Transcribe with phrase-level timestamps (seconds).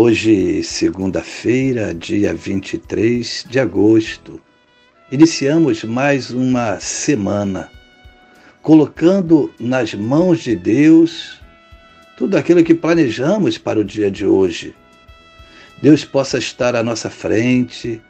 [0.00, 4.40] Hoje, segunda-feira, dia 23 de agosto,
[5.10, 7.68] iniciamos mais uma semana,
[8.62, 11.40] colocando nas mãos de Deus
[12.16, 14.72] tudo aquilo que planejamos para o dia de hoje.
[15.82, 18.00] Deus possa estar à nossa frente,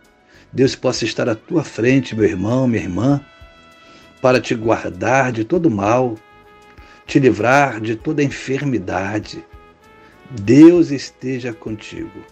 [0.52, 3.18] Deus possa estar à tua frente, meu irmão, minha irmã,
[4.20, 6.18] para te guardar de todo mal,
[7.06, 9.42] te livrar de toda enfermidade
[10.30, 12.24] Deus esteja contigo.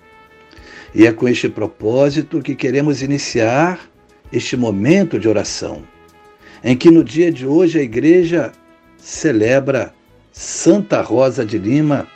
[0.94, 3.80] E é com este propósito que queremos iniciar
[4.32, 5.82] este momento de oração,
[6.62, 8.52] em que no dia de hoje a igreja
[8.98, 9.94] celebra
[10.32, 12.06] Santa Rosa de Lima,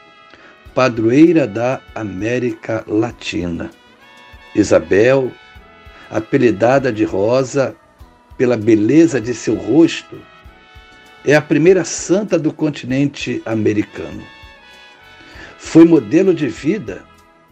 [0.75, 3.71] padroeira da América Latina.
[4.55, 5.31] Isabel,
[6.11, 7.75] apelidada de Rosa
[8.37, 10.21] pela beleza de seu rosto,
[11.25, 14.23] é a primeira santa do continente americano.
[15.63, 17.05] Foi modelo de vida,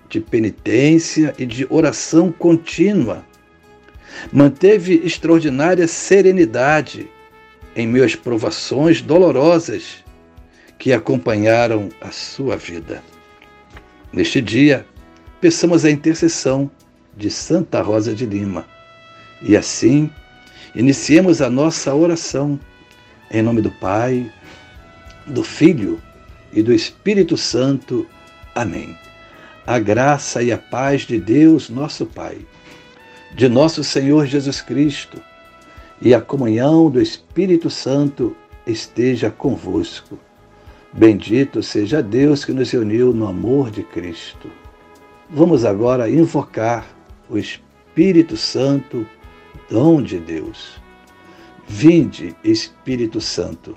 [0.09, 3.25] de penitência e de oração contínua.
[4.33, 7.09] Manteve extraordinária serenidade
[7.77, 10.03] em meio provações dolorosas
[10.78, 13.05] que acompanharam a sua vida.
[14.12, 14.84] Neste dia,
[15.41, 16.69] peçamos a intercessão
[17.15, 18.67] de Santa Rosa de Lima.
[19.43, 20.11] E assim,
[20.75, 22.59] iniciemos a nossa oração
[23.31, 24.33] em nome do Pai,
[25.27, 26.03] do Filho
[26.52, 28.06] e do Espírito Santo.
[28.54, 28.96] Amém.
[29.66, 32.38] A graça e a paz de Deus, nosso Pai,
[33.34, 35.20] de nosso Senhor Jesus Cristo
[36.00, 40.19] e a comunhão do Espírito Santo esteja convosco.
[40.92, 44.50] Bendito seja Deus que nos uniu no amor de Cristo.
[45.28, 46.87] Vamos agora invocar
[47.28, 49.06] o Espírito Santo,
[49.69, 50.81] dom de Deus.
[51.66, 53.76] Vinde, Espírito Santo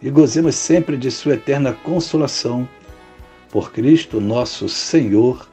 [0.00, 2.68] e gozemos sempre de Sua eterna consolação.
[3.50, 5.48] Por Cristo nosso Senhor.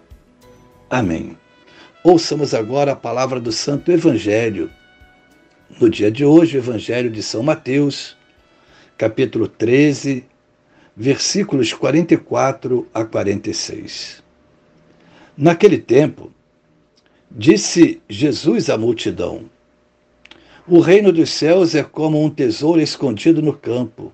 [0.89, 1.37] Amém.
[2.03, 4.69] Ouçamos agora a palavra do Santo Evangelho.
[5.79, 8.15] No dia de hoje, o Evangelho de São Mateus,
[8.97, 10.25] capítulo 13,
[10.95, 14.23] versículos 44 a 46.
[15.37, 16.31] Naquele tempo,
[17.31, 19.49] disse Jesus à multidão:
[20.67, 24.13] O reino dos céus é como um tesouro escondido no campo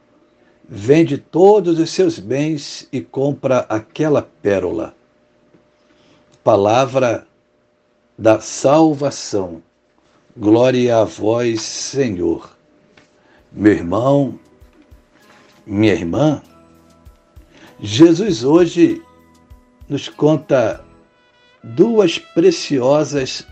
[0.73, 4.95] vende todos os seus bens e compra aquela pérola.
[6.41, 7.27] Palavra
[8.17, 9.61] da salvação.
[10.35, 12.55] Glória a vós, Senhor.
[13.51, 14.39] Meu irmão,
[15.65, 16.41] minha irmã,
[17.81, 19.03] Jesus hoje
[19.89, 20.81] nos conta
[21.61, 23.45] duas preciosas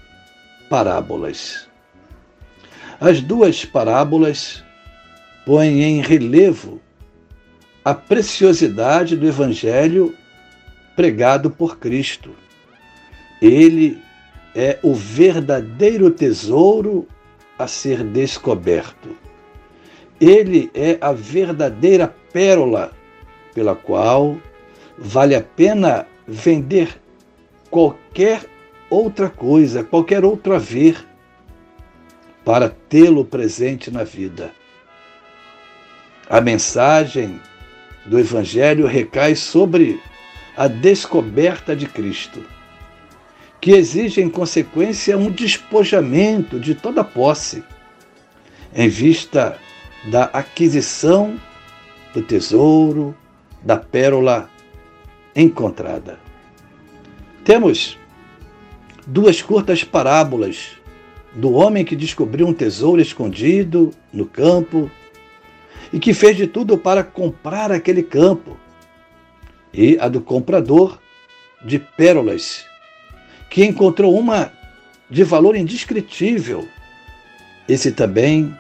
[0.70, 1.68] parábolas.
[2.98, 4.64] As duas parábolas
[5.46, 6.80] põem em relevo
[7.90, 10.16] a preciosidade do Evangelho
[10.96, 12.36] pregado por Cristo.
[13.42, 14.00] Ele
[14.56, 17.08] é o verdadeiro tesouro
[17.58, 19.18] a ser descoberto.
[20.22, 22.92] Ele é a verdadeira pérola
[23.56, 24.38] pela qual
[24.96, 27.02] vale a pena vender
[27.72, 28.46] qualquer
[28.88, 31.04] outra coisa, qualquer outro haver,
[32.46, 34.52] para tê-lo presente na vida.
[36.30, 37.42] A mensagem
[38.10, 40.02] do Evangelho recai sobre
[40.58, 42.44] a descoberta de Cristo.
[43.62, 47.62] que exige em consequência um despojamento de toda posse,
[48.74, 49.58] em vista
[50.10, 51.38] da aquisição
[52.14, 53.14] do tesouro,
[53.62, 54.50] da pérola
[55.36, 56.18] encontrada.
[57.44, 57.98] Temos
[59.06, 60.78] duas curtas parábolas
[61.34, 64.90] do homem que descobriu um tesouro escondido no campo
[65.92, 68.58] e que fez de tudo para comprar aquele campo,
[69.74, 71.00] e a do comprador
[71.64, 72.66] de pérolas,
[73.50, 74.52] que encontrou uma
[75.10, 76.68] de valor indescritível.
[77.68, 78.56] Esse também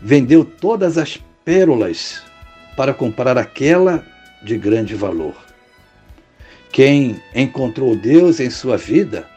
[0.00, 2.22] vendeu todas as pérolas
[2.76, 4.04] para comprar aquela
[4.42, 5.34] de grande valor.
[6.72, 9.28] Quem encontrou Deus em sua vida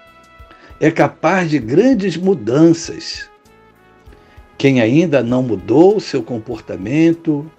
[0.80, 3.30] é capaz de grandes mudanças.
[4.58, 7.50] Quem ainda não mudou seu comportamento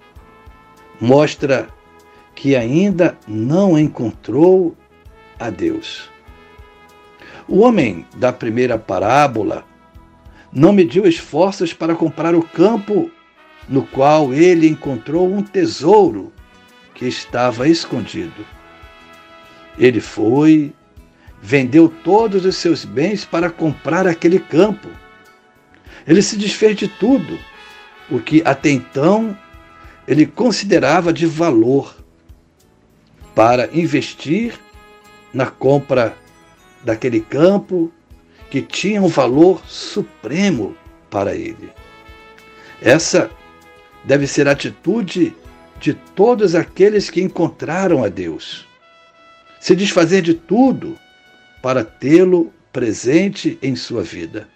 [0.99, 1.67] mostra
[2.35, 4.75] que ainda não encontrou
[5.39, 6.09] a Deus.
[7.47, 9.65] O homem da primeira parábola
[10.51, 13.09] não mediu esforços para comprar o campo
[13.67, 16.33] no qual ele encontrou um tesouro
[16.93, 18.45] que estava escondido.
[19.77, 20.73] Ele foi,
[21.41, 24.89] vendeu todos os seus bens para comprar aquele campo.
[26.09, 27.37] Ele se desfez de tudo,
[28.09, 29.37] o que até então
[30.07, 31.95] ele considerava de valor,
[33.35, 34.59] para investir
[35.31, 36.17] na compra
[36.83, 37.91] daquele campo
[38.49, 40.75] que tinha um valor supremo
[41.11, 41.71] para ele.
[42.81, 43.29] Essa
[44.03, 45.35] deve ser a atitude
[45.79, 48.67] de todos aqueles que encontraram a Deus.
[49.61, 50.97] Se desfazer de tudo
[51.61, 54.49] para tê-lo presente em sua vida.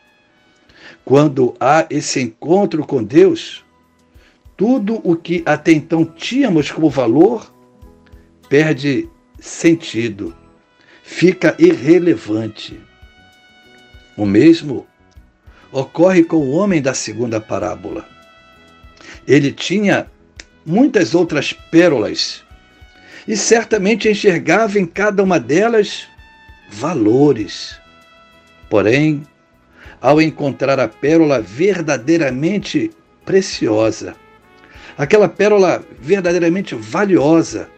[1.06, 3.64] Quando há esse encontro com Deus,
[4.56, 7.54] tudo o que até então tínhamos como valor
[8.48, 9.10] perde
[9.40, 10.36] sentido,
[11.04, 12.80] fica irrelevante.
[14.16, 14.88] O mesmo
[15.72, 18.08] ocorre com o homem da segunda parábola.
[19.28, 20.08] Ele tinha
[20.66, 22.44] muitas outras pérolas
[23.28, 26.08] e certamente enxergava em cada uma delas
[26.70, 27.76] valores.
[28.70, 29.24] Porém,
[30.04, 32.92] ao encontrar a pérola verdadeiramente
[33.24, 34.14] preciosa,
[34.98, 37.70] aquela pérola verdadeiramente valiosa,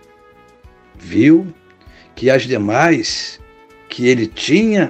[0.96, 1.54] viu
[2.16, 3.40] que as demais
[3.88, 4.90] que ele tinha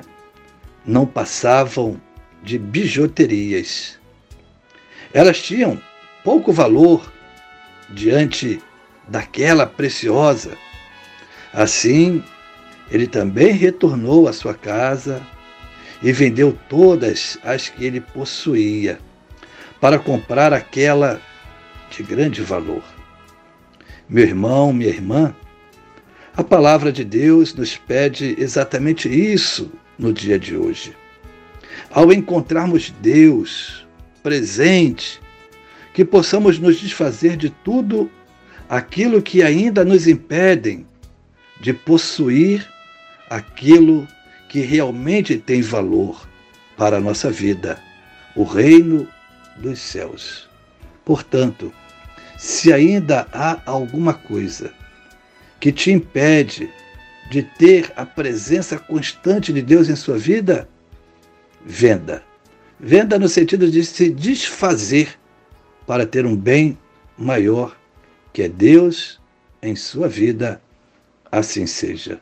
[0.86, 2.00] não passavam
[2.42, 4.00] de bijuterias.
[5.14, 5.82] Elas tinham
[6.24, 7.12] pouco valor
[7.90, 8.62] diante
[9.10, 10.58] daquela preciosa.
[11.52, 12.24] Assim,
[12.90, 15.22] ele também retornou à sua casa
[16.06, 19.00] e vendeu todas as que ele possuía
[19.82, 21.20] para comprar aquela
[21.90, 22.84] de grande valor.
[24.08, 25.36] Meu irmão, minha irmã,
[26.38, 30.96] a palavra de Deus nos pede exatamente isso no dia de hoje.
[31.90, 33.84] Ao encontrarmos Deus
[34.22, 35.20] presente,
[35.92, 38.12] que possamos nos desfazer de tudo
[38.70, 40.86] aquilo que ainda nos impedem
[41.60, 42.64] de possuir
[43.28, 44.08] aquilo
[44.56, 46.26] que realmente tem valor
[46.78, 47.78] para a nossa vida,
[48.38, 49.06] o reino
[49.58, 50.50] dos céus.
[51.04, 51.74] Portanto,
[52.38, 54.74] se ainda há alguma coisa
[55.60, 56.72] que te impede
[57.30, 60.70] de ter a presença constante de Deus em sua vida,
[61.66, 62.24] venda.
[62.80, 65.20] Venda no sentido de se desfazer
[65.86, 66.78] para ter um bem
[67.18, 67.76] maior,
[68.32, 69.20] que é Deus
[69.62, 70.62] em sua vida.
[71.30, 72.22] Assim seja.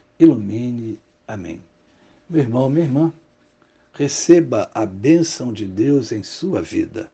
[0.23, 0.99] ilumine.
[1.27, 1.61] Amém.
[2.29, 3.13] Meu irmão, minha irmã,
[3.93, 7.11] receba a bênção de Deus em sua vida.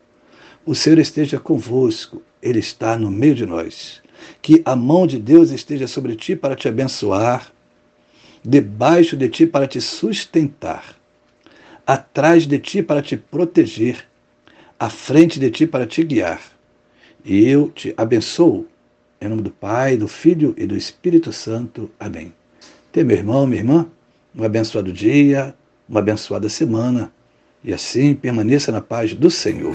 [0.64, 4.02] O Senhor esteja convosco, Ele está no meio de nós.
[4.42, 7.52] Que a mão de Deus esteja sobre ti para te abençoar,
[8.44, 10.96] debaixo de ti para te sustentar,
[11.86, 14.06] atrás de ti para te proteger,
[14.78, 16.42] à frente de ti para te guiar.
[17.24, 18.66] E eu te abençoo,
[19.20, 21.90] em nome do Pai, do Filho e do Espírito Santo.
[21.98, 22.37] Amém
[22.98, 23.86] ter, meu irmão, minha irmã,
[24.34, 25.54] um abençoado dia,
[25.88, 27.12] uma abençoada semana.
[27.62, 29.74] E assim permaneça na paz do Senhor.